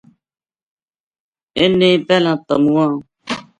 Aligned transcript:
انھ 1.59 1.75
نے 1.79 1.89
پہلاں 2.07 2.37
تمواں 2.47 2.91